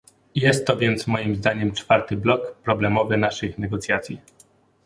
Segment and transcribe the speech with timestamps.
[0.35, 4.21] Jest to więc moim zdaniem czwarty blok problemowy naszych negocjacji